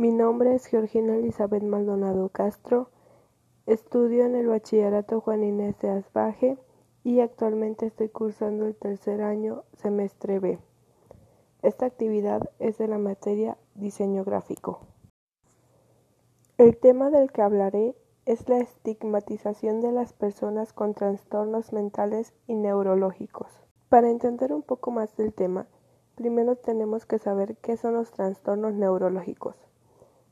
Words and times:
Mi 0.00 0.12
nombre 0.12 0.54
es 0.54 0.64
Georgina 0.64 1.14
Elizabeth 1.14 1.62
Maldonado 1.62 2.30
Castro. 2.30 2.88
Estudio 3.66 4.24
en 4.24 4.34
el 4.34 4.46
Bachillerato 4.46 5.20
Juan 5.20 5.44
Inés 5.44 5.78
de 5.80 5.90
Asbaje 5.90 6.56
y 7.04 7.20
actualmente 7.20 7.84
estoy 7.84 8.08
cursando 8.08 8.64
el 8.64 8.74
tercer 8.74 9.20
año 9.20 9.64
semestre 9.74 10.38
B. 10.38 10.58
Esta 11.60 11.84
actividad 11.84 12.48
es 12.58 12.78
de 12.78 12.88
la 12.88 12.96
materia 12.96 13.58
diseño 13.74 14.24
gráfico. 14.24 14.80
El 16.56 16.78
tema 16.78 17.10
del 17.10 17.30
que 17.30 17.42
hablaré 17.42 17.94
es 18.24 18.48
la 18.48 18.56
estigmatización 18.56 19.82
de 19.82 19.92
las 19.92 20.14
personas 20.14 20.72
con 20.72 20.94
trastornos 20.94 21.74
mentales 21.74 22.32
y 22.46 22.54
neurológicos. 22.54 23.52
Para 23.90 24.08
entender 24.08 24.54
un 24.54 24.62
poco 24.62 24.92
más 24.92 25.14
del 25.18 25.34
tema, 25.34 25.66
primero 26.14 26.56
tenemos 26.56 27.04
que 27.04 27.18
saber 27.18 27.58
qué 27.58 27.76
son 27.76 27.92
los 27.92 28.12
trastornos 28.12 28.72
neurológicos. 28.72 29.69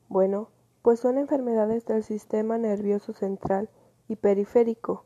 Bueno, 0.09 0.49
pues 0.81 0.99
son 0.99 1.19
enfermedades 1.19 1.85
del 1.85 2.03
sistema 2.03 2.57
nervioso 2.57 3.13
central 3.13 3.69
y 4.07 4.15
periférico, 4.15 5.05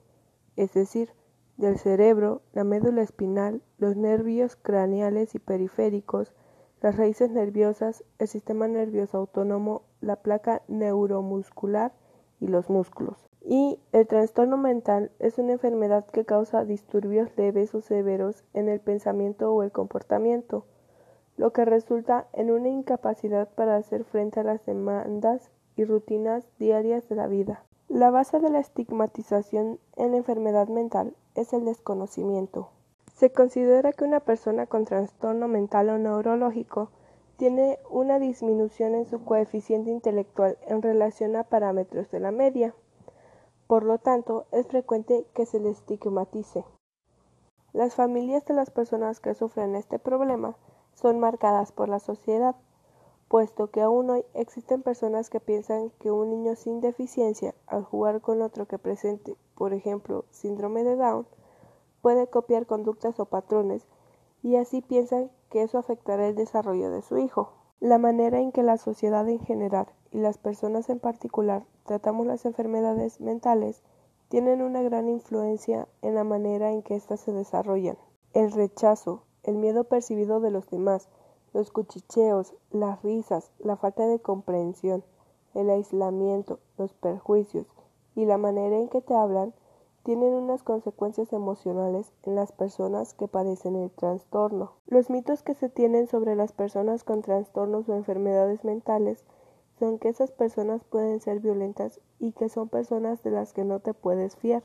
es 0.55 0.73
decir, 0.73 1.09
del 1.57 1.77
cerebro, 1.77 2.41
la 2.53 2.63
médula 2.63 3.01
espinal, 3.01 3.61
los 3.77 3.97
nervios 3.97 4.55
craneales 4.55 5.35
y 5.35 5.39
periféricos, 5.39 6.33
las 6.81 6.95
raíces 6.95 7.29
nerviosas, 7.31 8.05
el 8.17 8.29
sistema 8.29 8.69
nervioso 8.69 9.17
autónomo, 9.17 9.83
la 9.99 10.15
placa 10.15 10.61
neuromuscular 10.69 11.91
y 12.39 12.47
los 12.47 12.69
músculos. 12.69 13.27
Y 13.41 13.81
el 13.91 14.07
trastorno 14.07 14.55
mental 14.55 15.11
es 15.19 15.37
una 15.37 15.51
enfermedad 15.51 16.05
que 16.05 16.23
causa 16.23 16.63
disturbios 16.63 17.29
leves 17.35 17.75
o 17.75 17.81
severos 17.81 18.45
en 18.53 18.69
el 18.69 18.79
pensamiento 18.79 19.53
o 19.53 19.63
el 19.63 19.71
comportamiento, 19.73 20.65
lo 21.37 21.51
que 21.51 21.65
resulta 21.65 22.27
en 22.33 22.51
una 22.51 22.69
incapacidad 22.69 23.49
para 23.49 23.75
hacer 23.75 24.03
frente 24.03 24.39
a 24.39 24.43
las 24.43 24.65
demandas 24.65 25.49
y 25.75 25.85
rutinas 25.85 26.45
diarias 26.59 27.07
de 27.09 27.15
la 27.15 27.27
vida. 27.27 27.63
La 27.89 28.11
base 28.11 28.39
de 28.39 28.49
la 28.49 28.59
estigmatización 28.59 29.79
en 29.95 30.11
la 30.11 30.17
enfermedad 30.17 30.67
mental 30.67 31.15
es 31.35 31.53
el 31.53 31.65
desconocimiento. 31.65 32.69
Se 33.13 33.31
considera 33.31 33.91
que 33.93 34.03
una 34.03 34.19
persona 34.19 34.65
con 34.65 34.85
trastorno 34.85 35.47
mental 35.47 35.89
o 35.89 35.97
neurológico 35.97 36.89
tiene 37.37 37.79
una 37.89 38.19
disminución 38.19 38.95
en 38.95 39.05
su 39.05 39.23
coeficiente 39.23 39.91
intelectual 39.91 40.57
en 40.67 40.81
relación 40.81 41.35
a 41.35 41.43
parámetros 41.43 42.09
de 42.11 42.19
la 42.19 42.31
media. 42.31 42.73
Por 43.67 43.83
lo 43.83 43.97
tanto, 43.97 44.45
es 44.51 44.67
frecuente 44.67 45.25
que 45.33 45.45
se 45.45 45.59
le 45.59 45.69
estigmatice. 45.69 46.63
Las 47.73 47.95
familias 47.95 48.45
de 48.45 48.53
las 48.53 48.69
personas 48.69 49.19
que 49.19 49.33
sufren 49.33 49.75
este 49.75 49.97
problema 49.97 50.55
son 50.93 51.19
marcadas 51.19 51.71
por 51.71 51.89
la 51.89 51.99
sociedad, 51.99 52.55
puesto 53.27 53.71
que 53.71 53.81
aún 53.81 54.09
hoy 54.09 54.25
existen 54.33 54.83
personas 54.83 55.29
que 55.29 55.39
piensan 55.39 55.91
que 55.99 56.11
un 56.11 56.29
niño 56.29 56.55
sin 56.55 56.81
deficiencia, 56.81 57.55
al 57.67 57.83
jugar 57.83 58.21
con 58.21 58.41
otro 58.41 58.67
que 58.67 58.77
presente, 58.77 59.35
por 59.55 59.73
ejemplo, 59.73 60.25
síndrome 60.29 60.83
de 60.83 60.95
Down, 60.95 61.27
puede 62.01 62.27
copiar 62.27 62.65
conductas 62.65 63.19
o 63.19 63.25
patrones 63.25 63.87
y 64.43 64.57
así 64.57 64.81
piensan 64.81 65.31
que 65.49 65.63
eso 65.63 65.77
afectará 65.77 66.27
el 66.27 66.35
desarrollo 66.35 66.91
de 66.91 67.01
su 67.01 67.17
hijo. 67.17 67.53
La 67.79 67.97
manera 67.97 68.39
en 68.39 68.51
que 68.51 68.63
la 68.63 68.77
sociedad 68.77 69.27
en 69.27 69.39
general 69.39 69.87
y 70.11 70.19
las 70.19 70.37
personas 70.37 70.89
en 70.89 70.99
particular 70.99 71.65
tratamos 71.85 72.27
las 72.27 72.45
enfermedades 72.45 73.19
mentales 73.19 73.83
tienen 74.29 74.61
una 74.61 74.81
gran 74.81 75.09
influencia 75.09 75.87
en 76.01 76.15
la 76.15 76.23
manera 76.23 76.71
en 76.71 76.81
que 76.81 76.95
éstas 76.95 77.19
se 77.19 77.31
desarrollan. 77.31 77.97
El 78.33 78.51
rechazo, 78.51 79.23
el 79.43 79.57
miedo 79.57 79.83
percibido 79.83 80.39
de 80.39 80.51
los 80.51 80.69
demás, 80.69 81.09
los 81.53 81.71
cuchicheos, 81.71 82.53
las 82.71 83.01
risas, 83.03 83.51
la 83.59 83.75
falta 83.75 84.07
de 84.07 84.19
comprensión, 84.19 85.03
el 85.53 85.69
aislamiento, 85.69 86.59
los 86.77 86.93
perjuicios 86.93 87.67
y 88.15 88.25
la 88.25 88.37
manera 88.37 88.77
en 88.77 88.89
que 88.89 89.01
te 89.01 89.13
hablan 89.13 89.53
tienen 90.03 90.33
unas 90.33 90.63
consecuencias 90.63 91.31
emocionales 91.31 92.11
en 92.23 92.35
las 92.35 92.51
personas 92.51 93.13
que 93.13 93.29
padecen 93.29 93.75
el 93.77 93.89
trastorno. 93.89 94.73
Los 94.85 95.09
mitos 95.09 95.43
que 95.43 95.53
se 95.53 95.69
tienen 95.69 96.07
sobre 96.07 96.35
las 96.35 96.51
personas 96.51 97.05
con 97.05 97.21
trastornos 97.21 97.87
o 97.87 97.95
enfermedades 97.95 98.65
mentales 98.65 99.23
son 99.79 99.99
que 99.99 100.09
esas 100.09 100.31
personas 100.31 100.83
pueden 100.83 101.21
ser 101.21 101.39
violentas 101.39 102.01
y 102.19 102.33
que 102.33 102.49
son 102.49 102.67
personas 102.67 103.23
de 103.23 103.31
las 103.31 103.53
que 103.53 103.63
no 103.63 103.79
te 103.79 103.93
puedes 103.93 104.35
fiar, 104.35 104.63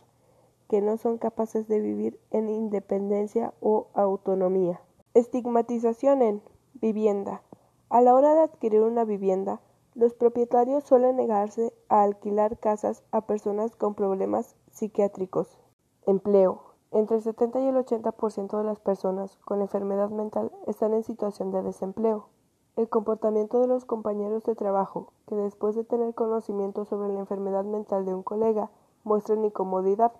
que 0.68 0.80
no 0.80 0.96
son 0.96 1.18
capaces 1.18 1.66
de 1.68 1.80
vivir 1.80 2.20
en 2.30 2.48
independencia 2.48 3.54
o 3.60 3.88
autonomía. 3.94 4.80
Estigmatización 5.14 6.22
en 6.22 6.42
vivienda. 6.74 7.42
A 7.88 8.02
la 8.02 8.14
hora 8.14 8.34
de 8.34 8.42
adquirir 8.42 8.82
una 8.82 9.04
vivienda, 9.04 9.60
los 9.94 10.14
propietarios 10.14 10.84
suelen 10.84 11.16
negarse 11.16 11.72
a 11.88 12.02
alquilar 12.02 12.58
casas 12.58 13.02
a 13.10 13.22
personas 13.22 13.74
con 13.74 13.94
problemas 13.94 14.54
psiquiátricos. 14.70 15.58
Empleo. 16.06 16.62
Entre 16.90 17.16
el 17.16 17.22
70 17.22 17.60
y 17.60 17.66
el 17.66 17.76
80% 17.76 18.56
de 18.58 18.64
las 18.64 18.78
personas 18.78 19.36
con 19.44 19.60
enfermedad 19.60 20.10
mental 20.10 20.52
están 20.66 20.94
en 20.94 21.02
situación 21.02 21.50
de 21.50 21.62
desempleo. 21.62 22.28
El 22.76 22.88
comportamiento 22.88 23.60
de 23.60 23.66
los 23.66 23.84
compañeros 23.84 24.44
de 24.44 24.54
trabajo, 24.54 25.12
que 25.26 25.34
después 25.34 25.74
de 25.74 25.84
tener 25.84 26.14
conocimiento 26.14 26.84
sobre 26.84 27.12
la 27.12 27.18
enfermedad 27.18 27.64
mental 27.64 28.04
de 28.06 28.14
un 28.14 28.22
colega, 28.22 28.70
muestran 29.02 29.44
incomodidad. 29.44 30.12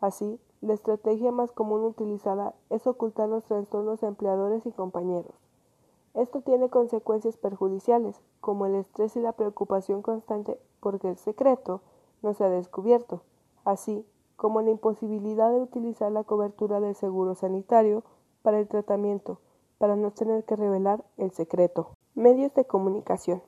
Así, 0.00 0.40
la 0.60 0.74
estrategia 0.74 1.32
más 1.32 1.52
común 1.52 1.84
utilizada 1.84 2.54
es 2.68 2.86
ocultar 2.86 3.28
los 3.28 3.44
trastornos 3.44 4.00
de 4.00 4.08
empleadores 4.08 4.66
y 4.66 4.72
compañeros. 4.72 5.34
Esto 6.14 6.40
tiene 6.40 6.68
consecuencias 6.68 7.36
perjudiciales, 7.36 8.20
como 8.40 8.66
el 8.66 8.74
estrés 8.74 9.16
y 9.16 9.20
la 9.20 9.32
preocupación 9.32 10.02
constante 10.02 10.58
porque 10.80 11.08
el 11.08 11.16
secreto 11.16 11.80
no 12.22 12.34
se 12.34 12.44
ha 12.44 12.50
descubierto 12.50 13.22
así 13.64 14.04
como 14.36 14.62
la 14.62 14.70
imposibilidad 14.70 15.50
de 15.50 15.60
utilizar 15.60 16.10
la 16.10 16.24
cobertura 16.24 16.80
del 16.80 16.94
seguro 16.94 17.34
sanitario 17.34 18.02
para 18.42 18.58
el 18.58 18.68
tratamiento, 18.68 19.38
para 19.78 19.96
no 19.96 20.10
tener 20.12 20.44
que 20.44 20.56
revelar 20.56 21.04
el 21.18 21.30
secreto. 21.30 21.90
Medios 22.14 22.54
de 22.54 22.64
comunicación. 22.64 23.42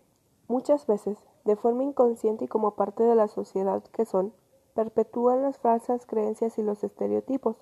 Muchas 0.49 0.87
veces, 0.87 1.19
de 1.45 1.57
forma 1.57 1.83
inconsciente 1.83 2.45
y 2.45 2.49
como 2.49 2.73
parte 2.73 3.05
de 3.05 3.15
la 3.15 3.29
sociedad 3.29 3.83
que 3.84 4.05
son, 4.05 4.33
perpetúan 4.75 5.43
las 5.43 5.59
falsas 5.59 6.06
creencias 6.06 6.59
y 6.59 6.62
los 6.62 6.83
estereotipos, 6.84 7.56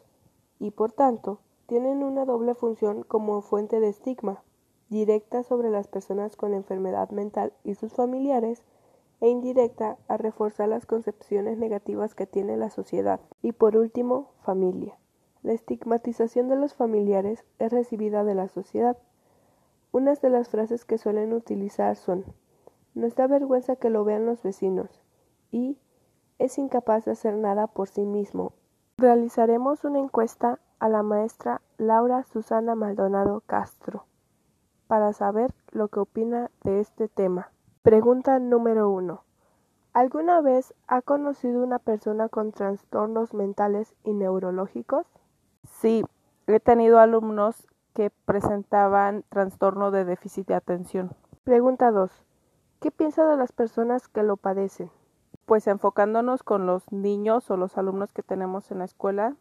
y 0.59 0.71
por 0.71 0.93
tanto, 0.93 1.41
tienen 1.67 2.03
una 2.03 2.25
doble 2.25 2.55
función 2.55 3.03
como 3.03 3.41
fuente 3.43 3.81
de 3.81 3.89
estigma, 3.89 4.43
directa 4.89 5.43
sobre 5.43 5.71
las 5.71 5.89
personas 5.89 6.37
con 6.37 6.55
enfermedad 6.55 7.11
mental 7.11 7.53
y 7.65 7.75
sus 7.75 7.93
familiares, 7.93 8.63
e 9.21 9.29
indirecta 9.29 9.99
a 10.09 10.17
reforzar 10.17 10.69
las 10.69 10.87
concepciones 10.87 11.59
negativas 11.59 12.15
que 12.15 12.27
tiene 12.27 12.57
la 12.57 12.71
sociedad. 12.71 13.21
Y 13.43 13.53
por 13.53 13.77
último, 13.77 14.31
familia. 14.43 14.97
La 15.43 15.53
estigmatización 15.53 16.49
de 16.49 16.57
los 16.57 16.75
familiares 16.75 17.45
es 17.59 17.73
recibida 17.73 18.25
de 18.25 18.35
la 18.35 18.49
sociedad. 18.49 18.97
Unas 19.93 20.21
de 20.21 20.31
las 20.31 20.49
frases 20.49 20.85
que 20.85 20.99
suelen 20.99 21.33
utilizar 21.33 21.97
son 21.97 22.25
nos 22.95 23.15
da 23.15 23.27
vergüenza 23.27 23.77
que 23.77 23.91
lo 23.91 24.05
vean 24.05 24.27
los 24.27 24.43
vecinos 24.43 24.89
y 25.53 25.79
es 26.41 26.57
incapaz 26.57 27.05
de 27.05 27.13
hacer 27.13 27.37
nada 27.37 27.67
por 27.67 27.89
sí 27.89 28.01
mismo. 28.01 28.55
Realizaremos 28.97 29.85
una 29.85 29.99
encuesta 29.99 30.59
a 30.79 30.89
la 30.89 31.03
maestra 31.03 31.61
Laura 31.77 32.25
Susana 32.25 32.75
Maldonado 32.75 33.43
Castro 33.47 34.07
para 34.89 35.13
saber 35.13 35.55
lo 35.71 35.89
que 35.89 36.01
opina 36.01 36.51
de 36.65 36.81
este 36.81 37.09
tema. 37.09 37.53
Pregunta 37.83 38.39
número 38.39 38.91
uno. 38.91 39.23
¿Alguna 39.93 40.41
vez 40.41 40.75
ha 40.87 41.03
conocido 41.03 41.63
una 41.63 41.79
persona 41.79 42.31
con 42.31 42.53
trastornos 42.53 43.35
mentales 43.35 43.95
y 44.03 44.15
neurológicos? 44.15 45.07
Sí, 45.65 46.05
he 46.47 46.59
tenido 46.59 47.01
alumnos 47.01 47.69
que 47.93 48.11
presentaban 48.25 49.25
trastorno 49.29 49.91
de 49.91 50.07
déficit 50.07 50.47
de 50.47 50.55
atención. 50.55 51.15
Pregunta 51.45 51.91
2. 51.91 52.11
¿Qué 52.81 52.91
piensa 52.91 53.27
de 53.27 53.37
las 53.37 53.53
personas 53.53 54.09
que 54.09 54.23
lo 54.23 54.39
padecen? 54.39 54.91
Pues 55.51 55.67
enfocándonos 55.67 56.45
con 56.45 56.65
los 56.65 56.93
niños 56.93 57.51
o 57.51 57.57
los 57.57 57.77
alumnos 57.77 58.13
que 58.13 58.23
tenemos 58.23 58.71
en 58.71 58.79
la 58.79 58.85
escuela, 58.85 59.35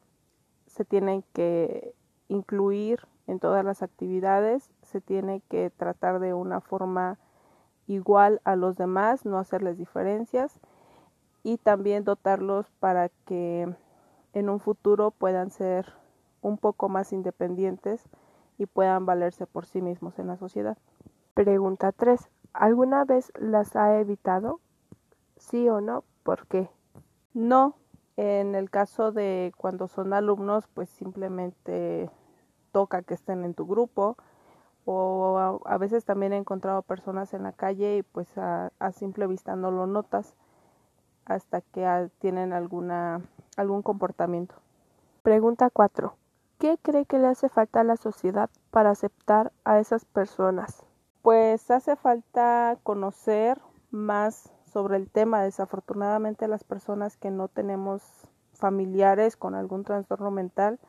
se 0.65 0.83
tienen 0.83 1.23
que 1.33 1.93
incluir 2.29 3.01
en 3.27 3.37
todas 3.37 3.63
las 3.63 3.83
actividades, 3.83 4.71
se 4.81 5.01
tiene 5.01 5.43
que 5.49 5.69
tratar 5.69 6.19
de 6.19 6.33
una 6.33 6.61
forma 6.61 7.19
igual 7.85 8.41
a 8.43 8.55
los 8.55 8.75
demás, 8.75 9.23
no 9.23 9.37
hacerles 9.37 9.77
diferencias 9.77 10.57
y 11.43 11.57
también 11.59 12.05
dotarlos 12.05 12.71
para 12.79 13.09
que 13.27 13.71
en 14.33 14.49
un 14.49 14.59
futuro 14.59 15.11
puedan 15.11 15.51
ser 15.51 15.93
un 16.41 16.57
poco 16.57 16.89
más 16.89 17.13
independientes 17.13 18.09
y 18.57 18.65
puedan 18.65 19.05
valerse 19.05 19.45
por 19.45 19.67
sí 19.67 19.79
mismos 19.79 20.17
en 20.17 20.25
la 20.25 20.37
sociedad. 20.37 20.75
Pregunta 21.35 21.91
3. 21.91 22.31
¿Alguna 22.53 23.05
vez 23.05 23.31
las 23.39 23.75
ha 23.75 23.99
evitado? 23.99 24.59
¿Sí 25.39 25.67
o 25.67 25.81
no? 25.81 26.03
¿Por 26.23 26.45
qué? 26.45 26.69
No. 27.33 27.75
En 28.17 28.53
el 28.53 28.69
caso 28.69 29.11
de 29.11 29.53
cuando 29.57 29.87
son 29.87 30.13
alumnos, 30.13 30.67
pues 30.67 30.89
simplemente 30.89 32.11
toca 32.71 33.01
que 33.01 33.13
estén 33.13 33.45
en 33.45 33.53
tu 33.53 33.65
grupo 33.65 34.17
o 34.85 35.59
a, 35.65 35.77
veces 35.77 36.03
también 36.03 36.33
he 36.33 36.37
encontrado 36.37 36.81
personas 36.81 37.33
en 37.33 37.43
la 37.43 37.51
calle 37.51 37.97
y 37.97 38.03
pues 38.03 38.27
a, 38.37 38.71
simple 38.91 39.27
vista 39.27 39.55
no 39.55 39.71
lo 39.71 39.87
notas 39.87 40.35
hasta 41.25 41.61
que 41.61 42.09
tienen 42.19 42.53
alguna 42.53 43.21
algún 43.55 43.83
comportamiento. 43.83 44.55
Pregunta 45.21 45.69
4. 45.69 46.15
¿Qué 46.57 46.77
cree 46.81 47.05
que 47.05 47.19
le 47.19 47.27
hace 47.27 47.49
falta 47.49 47.81
a 47.81 47.83
la 47.83 47.97
sociedad 47.97 48.49
para 48.71 48.89
aceptar 48.89 49.51
a 49.63 49.79
esas 49.79 50.05
personas? 50.05 50.83
Pues 51.21 51.69
hace 51.71 51.95
falta 51.95 52.77
conocer 52.83 53.61
más 53.91 54.51
sobre 54.69 54.97
el 54.97 55.09
tema. 55.09 55.43
Desafortunadamente 55.43 56.47
las 56.47 56.63
personas 56.63 57.17
que 57.17 57.31
no 57.31 57.47
tenemos 57.47 58.01
familiares 58.53 59.37
con 59.37 59.55
algún 59.55 59.83
trastorno 59.83 60.31
mental 60.31 60.79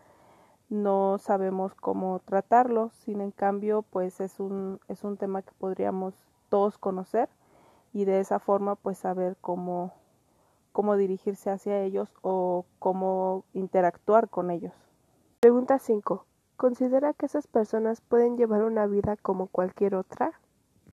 no 0.70 1.18
sabemos 1.18 1.74
cómo 1.74 2.20
tratarlo. 2.24 2.90
Sin 2.90 3.20
en 3.20 3.32
cambio, 3.32 3.82
pues 3.82 4.20
es 4.20 4.40
un, 4.40 4.80
es 4.88 5.04
un 5.04 5.16
tema 5.16 5.42
que 5.42 5.52
podríamos 5.58 6.14
todos 6.48 6.78
conocer 6.78 7.28
y 7.92 8.04
de 8.04 8.20
esa 8.20 8.38
forma 8.38 8.76
pues 8.76 8.98
saber 8.98 9.36
cómo, 9.40 9.92
cómo 10.72 10.96
dirigirse 10.96 11.50
hacia 11.50 11.82
ellos 11.82 12.14
o 12.22 12.64
cómo 12.78 13.44
interactuar 13.52 14.28
con 14.28 14.50
ellos. 14.50 14.74
Pregunta 15.40 15.78
5. 15.78 16.24
¿Considera 16.56 17.14
que 17.14 17.26
esas 17.26 17.46
personas 17.46 18.00
pueden 18.00 18.36
llevar 18.36 18.62
una 18.62 18.86
vida 18.86 19.16
como 19.16 19.46
cualquier 19.46 19.94
otra? 19.94 20.39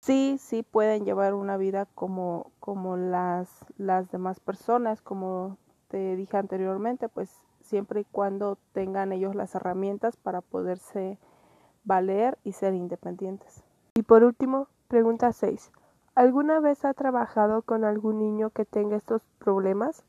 Sí, 0.05 0.37
sí 0.39 0.61
pueden 0.61 1.03
llevar 1.03 1.33
una 1.33 1.57
vida 1.57 1.87
como, 1.95 2.51
como 2.59 2.95
las, 2.95 3.49
las 3.79 4.11
demás 4.11 4.39
personas, 4.39 5.01
como 5.01 5.57
te 5.87 6.15
dije 6.15 6.37
anteriormente, 6.37 7.09
pues 7.09 7.31
siempre 7.63 8.01
y 8.01 8.05
cuando 8.11 8.59
tengan 8.71 9.13
ellos 9.13 9.33
las 9.33 9.55
herramientas 9.55 10.15
para 10.15 10.41
poderse 10.41 11.17
valer 11.85 12.37
y 12.43 12.51
ser 12.51 12.75
independientes. 12.75 13.63
Y 13.95 14.03
por 14.03 14.23
último, 14.23 14.67
pregunta 14.89 15.33
6. 15.33 15.71
¿Alguna 16.13 16.59
vez 16.59 16.85
ha 16.85 16.93
trabajado 16.93 17.63
con 17.63 17.83
algún 17.83 18.19
niño 18.19 18.51
que 18.51 18.63
tenga 18.63 18.97
estos 18.97 19.23
problemas? 19.39 20.03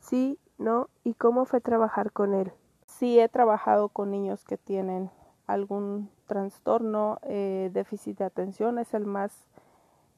Sí, 0.00 0.36
no, 0.58 0.88
¿y 1.04 1.14
cómo 1.14 1.44
fue 1.44 1.60
trabajar 1.60 2.10
con 2.10 2.34
él? 2.34 2.52
Sí, 2.86 3.20
he 3.20 3.28
trabajado 3.28 3.88
con 3.88 4.10
niños 4.10 4.44
que 4.44 4.58
tienen 4.58 5.12
algún 5.46 6.10
trastorno, 6.26 7.18
eh, 7.22 7.70
déficit 7.72 8.18
de 8.18 8.24
atención 8.24 8.78
es 8.78 8.94
el 8.94 9.06
más 9.06 9.32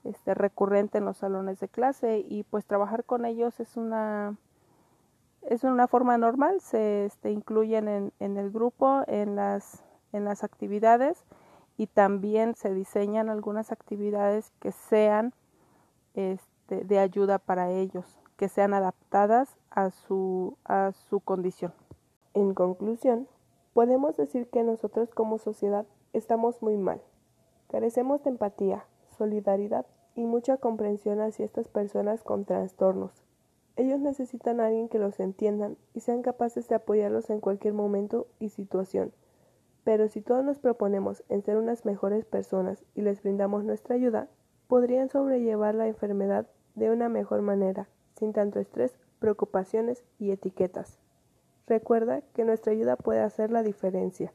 este, 0.05 0.35
recurrente 0.35 0.99
en 0.99 1.07
los 1.07 1.19
salones 1.19 1.61
de 1.61 1.69
clase 1.69 2.25
y 2.29 2.43
pues 2.45 2.67
trabajar 2.67 3.05
con 3.05 3.25
ellos 3.25 3.59
es 3.61 3.77
una 3.77 4.37
es 5.49 5.63
una 5.63 5.87
forma 5.87 6.17
normal, 6.17 6.61
se 6.61 7.05
este, 7.05 7.31
incluyen 7.31 8.13
en, 8.19 8.37
el 8.39 8.51
grupo, 8.51 9.03
en 9.07 9.37
las, 9.37 9.83
en 10.13 10.25
las 10.25 10.43
actividades 10.43 11.23
y 11.77 11.87
también 11.87 12.55
se 12.55 12.73
diseñan 12.73 13.29
algunas 13.29 13.71
actividades 13.71 14.53
que 14.61 14.73
sean 14.73 15.35
este, 16.15 16.85
de 16.85 16.99
ayuda 16.99 17.39
para 17.39 17.71
ellos, 17.71 18.19
que 18.37 18.49
sean 18.49 18.73
adaptadas 18.73 19.57
a 19.71 19.91
su, 19.91 20.57
a 20.65 20.93
su 20.93 21.21
condición. 21.21 21.75
En 22.33 22.55
conclusión, 22.55 23.29
podemos 23.75 24.17
decir 24.17 24.49
que 24.49 24.63
nosotros 24.63 25.11
como 25.11 25.37
sociedad 25.37 25.85
estamos 26.15 26.63
muy 26.63 26.79
mal. 26.79 27.03
Carecemos 27.69 28.23
de 28.23 28.31
empatía, 28.31 28.87
solidaridad 29.19 29.85
y 30.15 30.25
mucha 30.25 30.57
comprensión 30.57 31.21
hacia 31.21 31.45
estas 31.45 31.69
personas 31.69 32.23
con 32.23 32.45
trastornos. 32.45 33.25
Ellos 33.77 33.99
necesitan 33.99 34.61
a 34.61 34.67
alguien 34.67 34.89
que 34.89 35.01
los 35.01 35.19
entiendan 35.19 35.77
y 35.93 36.01
sean 36.01 36.23
capaces 36.23 36.69
de 36.69 36.77
apoyarlos 36.77 37.29
en 37.31 37.41
cualquier 37.41 37.75
momento 37.75 38.29
y 38.39 38.51
situación. 38.51 39.13
Pero 39.83 40.09
si 40.09 40.21
todos 40.21 40.45
nos 40.45 40.61
proponemos 40.61 41.25
en 41.29 41.43
ser 41.43 41.57
unas 41.57 41.85
mejores 41.85 42.25
personas 42.25 42.85
y 42.95 43.03
les 43.03 43.23
brindamos 43.23 43.65
nuestra 43.65 43.97
ayuda, 43.97 44.29
podrían 44.69 45.11
sobrellevar 45.11 45.75
la 45.75 45.89
enfermedad 45.89 46.47
de 46.77 46.91
una 46.91 47.09
mejor 47.09 47.43
manera, 47.43 47.89
sin 48.17 48.33
tanto 48.33 48.61
estrés, 48.61 48.97
preocupaciones 49.19 50.05
y 50.21 50.31
etiquetas. 50.31 51.04
Recuerda 51.67 52.23
que 52.35 52.45
nuestra 52.45 52.73
ayuda 52.73 52.97
puede 52.97 53.21
hacer 53.21 53.51
la 53.51 53.63
diferencia. 53.63 54.33